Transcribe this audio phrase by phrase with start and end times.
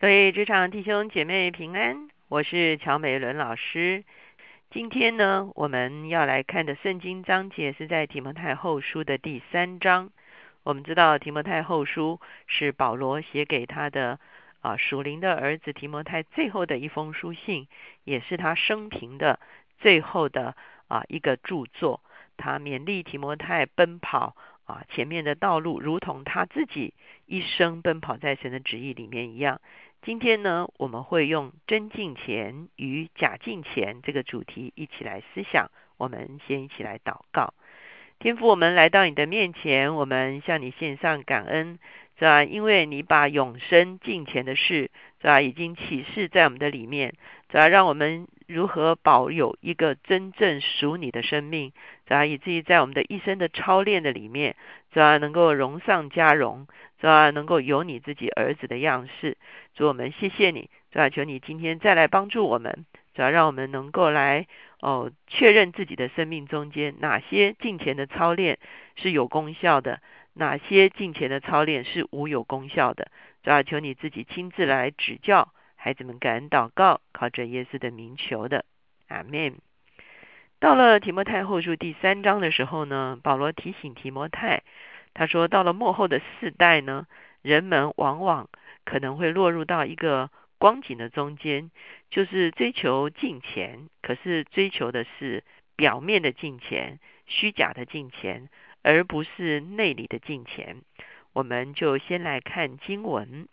[0.00, 4.02] 各位职场弟兄姐妹平安，我是乔美伦老师。
[4.70, 10.10] 今天呢，我们要来看的圣经章节是在提摩太后书的第三章。
[10.62, 14.18] 我们知道提摩太后书是保罗写给他的
[14.62, 17.68] 啊属灵的儿子提摩太最后的一封书信，
[18.04, 19.38] 也是他生平的
[19.80, 20.56] 最后的
[20.88, 22.00] 啊一个著作。
[22.38, 26.94] 他勉励提摩太奔跑啊前面的道路，如同他自己
[27.26, 29.60] 一生奔跑在神的旨意里面一样。
[30.02, 35.70] 今天呢，我们会用真敬钱与假敬钱这个主题一起来思想。
[35.98, 37.52] 我们先一起来祷告，
[38.18, 41.78] 天父，我们来到你的面前，我们向你献上感恩，
[42.18, 42.42] 是吧？
[42.44, 45.42] 因为你把永生敬钱的事，是吧？
[45.42, 47.12] 已经启示在我们的里面，
[47.50, 47.68] 是吧？
[47.68, 51.74] 让我们如何保有一个真正属你的生命，
[52.08, 52.24] 是吧？
[52.24, 54.56] 以至于在我们的一生的操练的里面，
[54.94, 55.18] 是吧？
[55.18, 56.66] 能够荣上加荣。
[57.00, 57.30] 是吧？
[57.30, 59.38] 能够有你自己儿子的样式，
[59.74, 61.08] 主我们谢谢你，是吧？
[61.08, 64.46] 求你今天再来帮助我们，主要让我们能够来
[64.80, 68.58] 哦确认自己的生命中间哪些金钱的操练
[68.96, 70.00] 是有功效的，
[70.34, 73.10] 哪些金钱的操练是无有功效的，
[73.42, 78.64] 主要求你自己亲自来指教孩子们感恩祷告，靠着耶稣的名求的，
[79.08, 79.56] 阿门。
[80.58, 84.62] 到了提摩太后书第三章的时候呢，保罗提醒提摩太。
[85.12, 87.06] 他说：“到了末后的世代呢，
[87.42, 88.48] 人们往往
[88.90, 91.70] 可能会落入到一个光景的中间，
[92.10, 95.44] 就是追求金钱，可是追求的是
[95.76, 98.48] 表面的金钱、虚假的金钱，
[98.82, 100.82] 而不是内里的金钱。”
[101.32, 103.44] 我们就先来看经文，《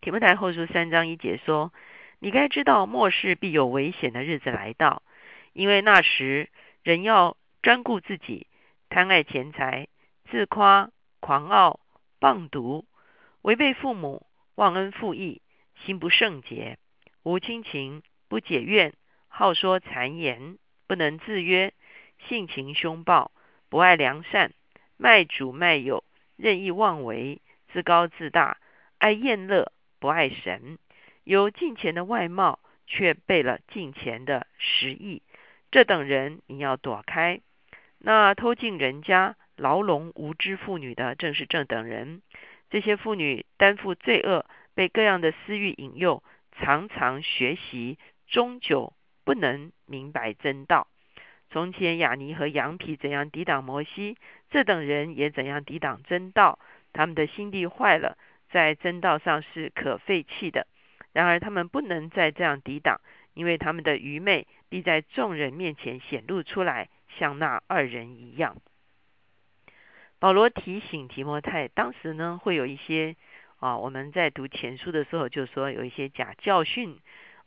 [0.00, 1.72] 提摩太后书》三章一节说
[2.18, 5.04] ：“你该知道末世必有危险的日子来到，
[5.52, 6.50] 因为那时
[6.82, 8.48] 人要专顾自己，
[8.88, 9.86] 贪爱钱财。”
[10.28, 11.78] 自夸、狂傲、
[12.18, 12.84] 棒毒，
[13.44, 15.42] 违背父母，忘恩负义，
[15.84, 16.78] 心不圣洁，
[17.24, 18.94] 无亲情，不解怨，
[19.28, 20.56] 好说谗言，
[20.86, 21.74] 不能自约，
[22.26, 23.32] 性情凶暴，
[23.68, 24.54] 不爱良善，
[24.96, 26.04] 卖主卖友，
[26.36, 28.56] 任意妄为，自高自大，
[28.96, 30.78] 爱厌乐，不爱神，
[31.24, 35.20] 有金钱的外貌，却背了金钱的实意。
[35.70, 37.42] 这等人你要躲开。
[37.98, 39.36] 那偷进人家。
[39.56, 42.22] 牢笼无知妇女的正是这等人，
[42.74, 46.24] 这些妇女担负罪恶，被各样的私欲引诱，
[46.58, 48.92] 常常学习，终究
[49.22, 50.88] 不能明白真道。
[51.50, 54.16] 从前雅尼和羊皮怎样抵挡摩西，
[54.50, 56.58] 这等人也怎样抵挡真道。
[56.92, 58.18] 他们的心地坏了，
[58.50, 60.66] 在真道上是可废弃的。
[61.12, 63.00] 然而他们不能再这样抵挡，
[63.34, 66.88] 因为他们的愚昧必在众人面前显露出来，
[67.20, 68.56] 像那二人一样。
[70.24, 73.14] 保罗提醒提摩太，当时呢会有一些
[73.58, 76.98] 啊，我们在读前书的时候就说有一些假教训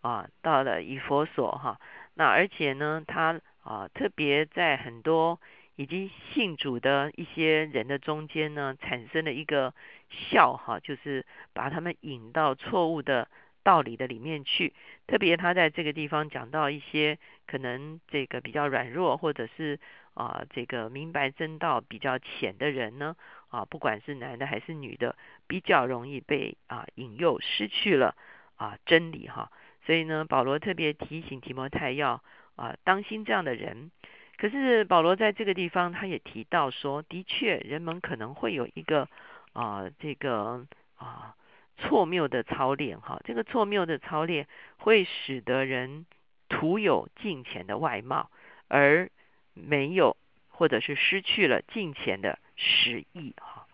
[0.01, 1.81] 啊，到了以佛所哈，
[2.13, 5.41] 那而且呢他啊特别在很多
[5.75, 9.73] 已经信主的一些人的中间呢，产生了一个
[10.11, 13.27] 笑哈，就是把他们引到错误的
[13.63, 14.75] 道理的里面去。
[15.07, 17.17] 特别他在这个地方讲到一些
[17.47, 19.79] 可能这个比较软弱或者是。
[20.17, 23.15] 啊，这个明白真道比较浅的人呢，
[23.49, 28.15] 啊，不管是男的还是女的，比较容易被啊引诱，失去了
[28.55, 29.51] 啊真理哈。
[29.85, 32.23] 所以呢，保罗特别提醒提摩太要
[32.55, 33.91] 啊当心这样的人。
[34.37, 39.07] 可是保罗在这个地方他也提到说，的确人们可能会有一个
[39.53, 41.35] 啊这个啊
[41.77, 46.07] 错谬的操练哈，这个错谬的操练会使得人
[46.49, 48.31] 徒有金钱的外貌
[48.67, 49.11] 而。
[49.57, 50.15] 没有，
[50.49, 53.67] 或者是失去了金钱的实意哈。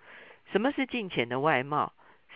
[0.51, 1.93] 什么是金钱的外貌？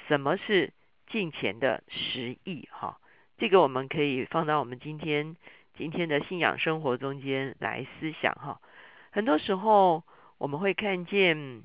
[0.07, 0.73] 什么是
[1.07, 2.99] 金钱的实意哈？
[3.37, 5.35] 这个我们可以放到我们今天
[5.77, 8.59] 今天的信仰生活中间来思想哈。
[9.11, 10.03] 很多时候
[10.37, 11.61] 我们会看见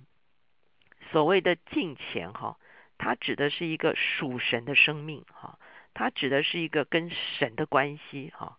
[1.11, 2.59] 所谓的金钱哈，
[2.99, 5.59] 它指的是一个属神的生命哈，
[5.95, 8.59] 它指的是一个跟神的关系哈。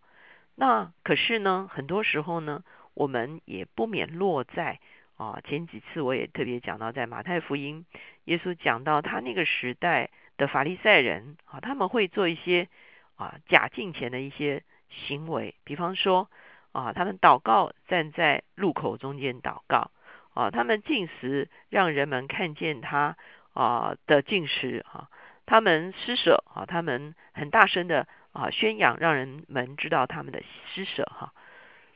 [0.56, 2.64] 那可是呢，很多时候呢。
[2.94, 4.80] 我们也不免落在
[5.16, 7.86] 啊，前几次我也特别讲到，在马太福音，
[8.26, 12.68] 耶稣讲到他那个时代的法利赛人啊，他们会做一些
[13.16, 16.30] 啊假敬钱的一些行为，比方说
[16.72, 19.92] 啊，他们祷告站在路口中间祷告
[20.34, 23.16] 啊，他们进食让人们看见他
[23.54, 25.10] 啊的进食啊，
[25.46, 30.42] 他们施舍啊，他们很大声的啊宣扬，让人们知道他们的
[30.74, 31.34] 施舍哈，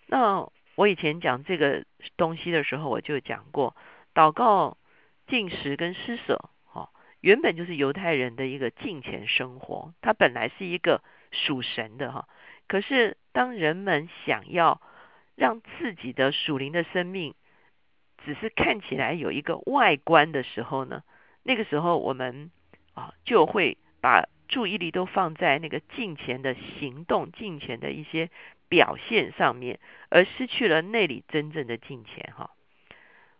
[0.05, 0.47] 那。
[0.77, 1.85] 我以前讲这个
[2.17, 3.75] 东西的时候，我就讲过，
[4.13, 4.77] 祷告、
[5.25, 11.01] 进食跟施舍，哈，原本就是犹太人的一个敬虔生活，它本来是一个
[11.31, 12.29] 属神的哈。
[12.67, 14.79] 可是当人们想要
[15.35, 17.33] 让自己的属灵的生命
[18.23, 21.01] 只是看起来有一个外观的时候呢，
[21.41, 22.51] 那个时候我们
[22.93, 28.29] 啊就会把注意力都放在那个敬虔的行动、敬虔的一些
[28.69, 29.79] 表现上面，
[30.09, 32.51] 而失去了内里真正的敬虔哈。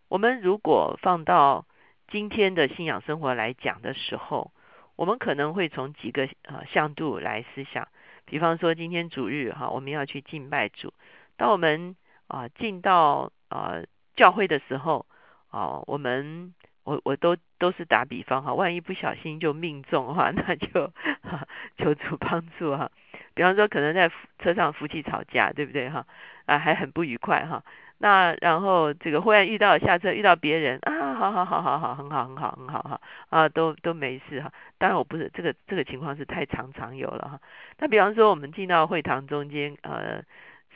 [0.08, 1.66] 我们如果放到
[2.08, 4.52] 今天的信仰生活来讲的时候，
[4.96, 7.88] 我们可能会从几个呃向度来思想。
[8.26, 10.94] 比方说，今天主日哈，我们要去敬拜主。
[11.36, 11.96] 当我们
[12.28, 13.84] 啊进到啊
[14.16, 15.06] 教会的时候
[15.50, 16.54] 啊，我们
[16.84, 20.92] 我我都都是打比方哈，万一不小心就命中的话，那就
[21.78, 22.92] 求主帮助哈。
[23.38, 26.04] 比方说，可能在车上夫妻吵架，对不对哈？
[26.48, 27.64] 啊，还很不愉快哈。
[28.00, 33.00] 那然后这个忽然遇到下车遇到别人啊，好好好好好，很好很好很好哈
[33.30, 34.52] 啊，都都没事哈。
[34.80, 37.40] 当然我不是这个这个情况是太常常有了哈。
[37.78, 40.24] 那比方说我们进到会堂中间，呃，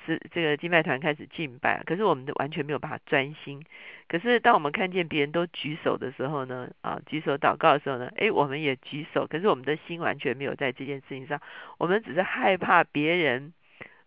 [0.06, 3.64] 是这个敬拜团开始敬拜，可是我们完全没有办法专心。
[4.08, 11.42] 可是当我们看见别人都举手的时候呢，啊，举手祷告的时候呢，哎，我们也举手，可是我们的心完全没有在这件事情上，
[11.78, 13.54] 我们只是害怕别人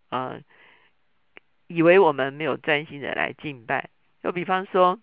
[0.09, 0.37] 啊。
[1.67, 3.89] 以为我们没有专心的来敬拜，
[4.21, 4.99] 就比方说，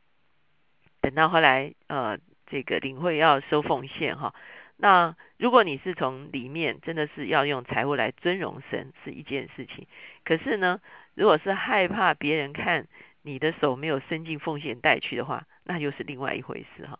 [1.00, 2.16] 等到后来呃
[2.46, 4.32] 这个领会要收奉献哈，
[4.76, 9.86] 那如果你是从里面真的是要用财物来尊荣神是一件事情，
[10.24, 10.80] 可是呢，
[11.14, 12.86] 如果是害怕别人看
[13.22, 16.98] 你的手没有伸进奉献带去的话，那又是另外一回事哈。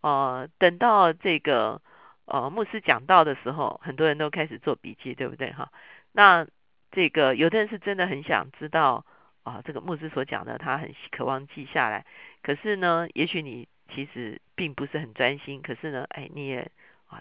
[0.00, 1.80] 呃，等到这个
[2.26, 5.70] 呃牧师讲到的时候，很多人都开始做笔记，对不对哈？
[6.12, 6.46] 那
[6.90, 9.06] 这个有的人是真的很想知道
[9.44, 12.04] 啊，这个牧师所讲的，他很渴望记下来。
[12.42, 15.62] 可是呢，也许你其实并不是很专心。
[15.62, 16.70] 可是呢，哎，你也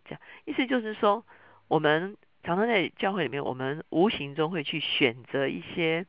[0.05, 1.25] 这样，意思就是说，
[1.67, 6.05] 我们常常在教会里面，我们无形中会去选择一些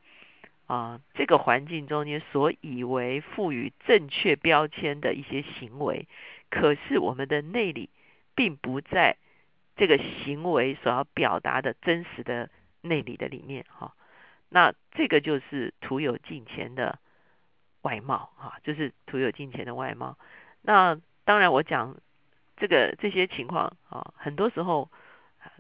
[0.67, 6.09] 啊这个环境中间所以为赋予正确标签的一些行为。
[6.51, 7.91] 可是我们的内里
[8.35, 9.17] 并不在
[9.77, 12.51] 这个行为所要表达的真实的。
[12.87, 13.95] 内里的里面哈，
[14.51, 16.99] 那这个就是徒有金钱的
[17.81, 20.19] 外貌哈，就是徒有金钱的外貌。
[20.61, 21.97] 那当然我讲
[22.57, 24.91] 这个这些情况啊，很多时候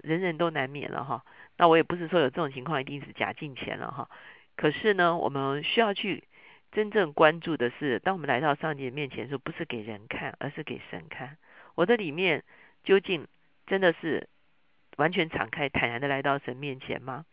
[0.02, 1.24] 人人都难免了哈。
[1.56, 4.08] 那我也不是说有这种情况一定是假金钱了哈。
[4.56, 6.24] 可是呢，我们需要去
[6.72, 11.36] 真正关注的是，当我们来到上帝面前的时候，不是给人看，而是给神看。
[11.74, 12.44] 我的里面
[12.82, 13.26] 究竟
[13.66, 14.28] 真的是？
[14.96, 17.24] 完全敞开、坦然的来到神面前吗？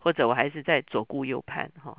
[0.00, 1.98] 或者我还是在左顾右盼哈？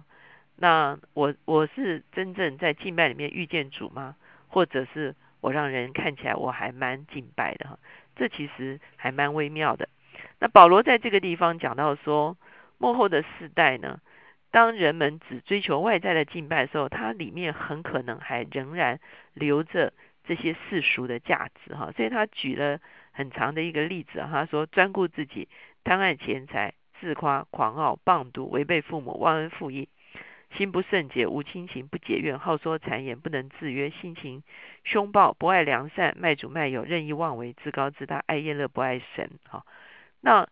[0.57, 4.17] 那我我是真正在敬拜里面遇见主吗？
[4.49, 5.15] 或者是
[5.47, 7.79] 我让人看起来我还蛮敬拜的哈？
[8.17, 9.87] 这其实还蛮微妙的。
[10.39, 12.37] 那保罗在这个地方讲到说，
[12.77, 13.99] 幕后的世代呢，
[14.51, 18.99] 当人们只追求外在的敬拜的时候，它里面很可能还仍然
[19.33, 19.93] 留着
[20.25, 21.91] 这些世俗的价值哈。
[21.95, 22.79] 所以他举了。
[23.17, 25.49] 很长的一个例子，他说：专顾自己，
[25.83, 29.89] 贪爱钱财，自夸狂傲，棒毒，违背父母，忘恩负义，
[30.55, 34.43] 心不圣洁，无亲情，不解怨，好说谗言，不能自约，性情
[34.83, 39.29] 凶暴，不爱良善，卖主卖友，任意妄为，自高自大，爱厌乐，不爱神。
[39.49, 39.65] 哈，
[40.21, 40.47] 那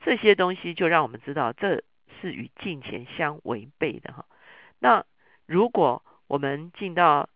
[0.00, 1.82] 这些东西就让我们知道，这
[2.20, 4.12] 是与金钱相违背的。
[4.12, 4.26] 哈，
[4.78, 5.04] 那
[5.46, 7.28] 如果我们进到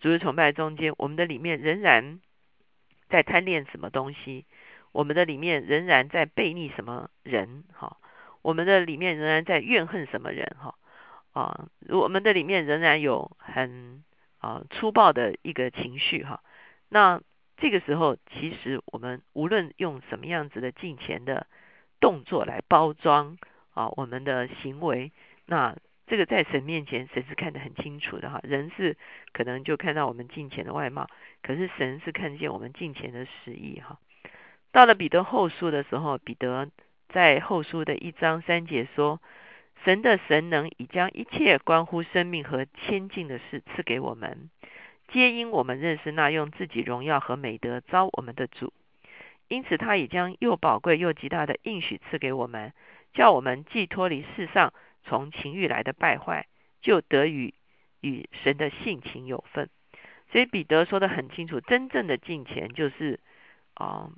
[0.00, 2.20] 主日崇拜中间，我们的里面仍然。
[3.08, 4.46] 在贪恋什么东西？
[4.90, 7.62] 我们的里面仍然在背逆什么人？
[7.72, 7.98] 哈，
[8.42, 10.56] 我们的里面仍然在怨恨什么人？
[10.58, 10.74] 哈
[11.38, 14.02] 啊，我们的里面仍然有很
[14.38, 16.42] 啊粗暴的一个情绪哈。
[16.88, 17.20] 那
[17.56, 21.46] 这个时候，其实我们无论用什么样子的金钱的
[22.00, 23.36] 动作来包装
[23.74, 25.12] 啊我们的行为，
[25.44, 25.76] 那。
[26.08, 28.38] 这个在神面前，神是看得很清楚的哈。
[28.44, 28.96] 人是
[29.32, 31.10] 可能就看到我们敬虔的外貌，
[31.42, 33.98] 可是神是看见我们敬虔的实意哈。
[34.70, 36.70] 到了彼得后书的时候，彼得
[37.08, 39.20] 在后书的一章三节说
[39.86, 44.50] ：“神的神能已将一切关乎生命和千进的事赐给我们，
[45.06, 48.72] 皆因我们认识那用自己荣耀和美德招我们的主。
[49.46, 52.72] 因此，他已将又宝贵又极大的应许赐给我们，
[53.14, 54.74] 叫我们既脱离世上。”
[55.08, 56.48] 从情欲来的败坏，
[56.80, 57.54] 就得与
[58.00, 59.70] 与神的性情有份。
[60.32, 63.20] 所以彼得说的很清楚，真正的金钱就是
[63.74, 64.10] 啊，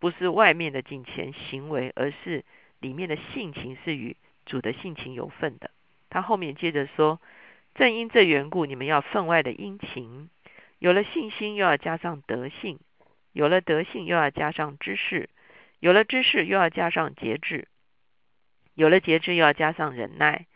[0.00, 2.44] 不是外面的金钱行为，而是
[2.80, 5.70] 里面的性情是与主的性情有份的。
[6.10, 7.20] 他后面接着说，
[7.74, 10.28] 正因这缘故，你们要分外的殷勤，
[10.78, 12.76] 有了信心，又要加上德性；
[13.32, 15.30] 有了德性又要加上知识，
[15.80, 17.66] 有了知识又要加上节制，
[18.74, 20.46] 有了节制又要加上忍耐，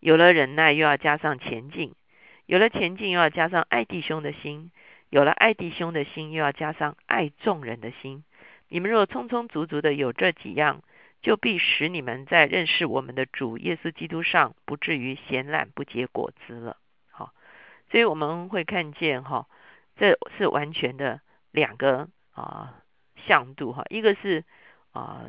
[0.00, 1.94] 有了忍耐又要加上前进，
[2.44, 4.70] 有了前进又要加上爱弟兄的心，
[5.08, 8.22] 有了爱弟兄的心又要加上爱众人的心。
[8.68, 10.82] 你们若充充足足的有这几样，
[11.22, 16.76] 就必使你们在认识我们的主耶稣基督上，不至于闲懒不结果子了。
[17.10, 17.32] 好，
[17.90, 19.48] 所以我们会看见哈，
[19.96, 21.20] 这是完全的
[21.50, 22.82] 两个啊
[23.26, 24.44] 向度哈，一个是
[24.92, 25.24] 啊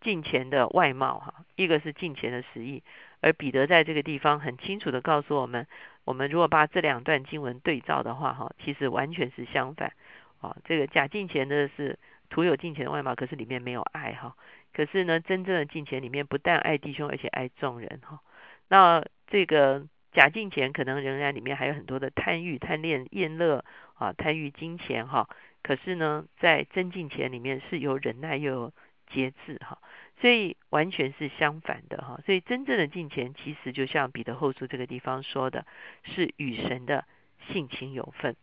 [0.00, 2.82] 金钱的外貌哈，一个是金钱的实意。
[3.20, 5.66] 而彼得在这个地方很清楚的告诉我们，
[6.04, 9.92] 我们如果把这两段经文对照的话哈，其实完全是相反
[10.40, 10.56] 啊。
[10.64, 11.98] 这个假金钱的是
[12.30, 14.36] 徒有金钱的外貌，可是里面没有爱哈。
[14.78, 18.20] 可是呢，真正的金钱里面不但爱弟兄，而且爱众人哈。
[18.68, 25.28] 那这个假金钱可能仍然里面还有很多的贪欲、贪恋、厌乐啊，贪欲金钱哈。
[25.64, 28.72] 可是呢，在真金钱里面是有忍耐又有
[29.08, 29.78] 节制哈。
[30.20, 35.66] 所以完全是相反的哈，所以真正的敬虔，其实就像彼得后书这个地方说的，
[36.04, 37.04] 是与神的
[37.50, 38.36] 性情有份。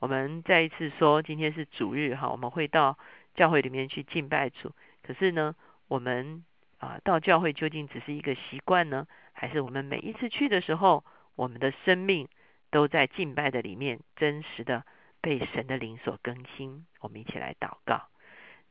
[0.00, 2.98] 我们再一次说，今天是主日哈，我们会到
[3.36, 4.72] 教会里面去敬拜主。
[5.02, 5.54] 可是呢，
[5.88, 6.44] 我们
[6.78, 11.04] 啊到教会究竟只是一个习惯呢，还是我们每一次去的时候，
[11.34, 12.28] 我们的生命
[12.70, 14.84] 都在敬拜的里面真实的
[15.20, 16.86] 被神的灵所更新？
[17.00, 18.08] 我们一起来祷告。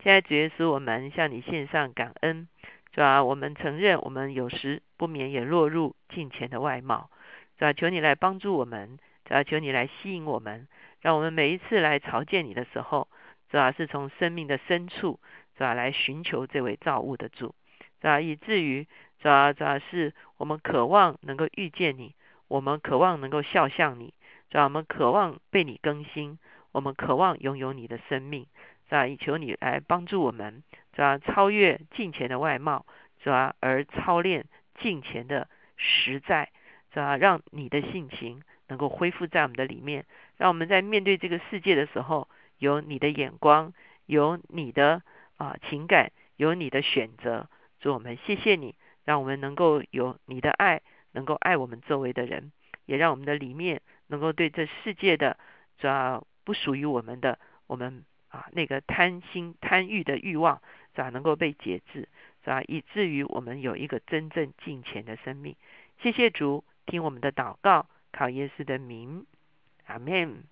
[0.03, 2.47] 现在主耶稣，我们向你献上感恩，
[2.93, 3.23] 是吧？
[3.23, 7.09] 我们承认我们有时不免也落入金钱的外貌，
[7.57, 7.73] 是吧？
[7.73, 9.43] 求你来帮助我们，是吧？
[9.43, 10.67] 求你来吸引我们，
[11.01, 13.07] 让我们每一次来朝见你的时候，
[13.49, 13.71] 是吧？
[13.71, 15.19] 是从生命的深处，
[15.57, 15.73] 是吧？
[15.73, 17.55] 来寻求这位造物的主，
[18.01, 18.21] 是吧？
[18.21, 18.87] 以至于，
[19.21, 19.53] 是吧？
[19.53, 19.79] 是吧？
[19.79, 22.13] 是我们渴望能够遇见你，
[22.47, 24.13] 我们渴望能够笑向你，
[24.51, 24.63] 是吧？
[24.65, 26.37] 我们渴望被你更新，
[26.71, 28.45] 我们渴望拥有你的生命。
[28.89, 29.05] 是吧？
[29.05, 30.63] 以求你来帮助我们，
[30.95, 31.17] 是吧？
[31.17, 32.85] 超越金钱的外貌，
[33.21, 33.53] 是吧？
[33.59, 34.45] 而操练
[34.79, 36.49] 金钱的实在，
[36.93, 37.17] 是吧？
[37.17, 40.05] 让你的性情能够恢复在我们的里面，
[40.37, 43.73] 让我们在面对这个世界的时候，有你的眼光，
[44.05, 45.01] 有你的
[45.37, 47.49] 啊情感，有你的选择。
[47.79, 48.75] 祝我们谢谢你，
[49.05, 50.81] 让我们能够有你的爱，
[51.13, 52.51] 能够爱我们周围的人，
[52.85, 55.37] 也让我们的里面能够对这世界的，
[55.77, 58.03] 主要不属于我们的，我们。
[58.29, 60.61] 啊，那个贪心贪欲的欲望，
[60.93, 61.09] 是吧？
[61.09, 62.09] 能够被节制，
[62.43, 62.61] 是吧？
[62.63, 65.55] 以至于我们有一个真正敬虔的生命。
[66.01, 69.25] 谢谢主，听我们的祷告，靠耶稣的名，
[69.85, 70.43] 阿门。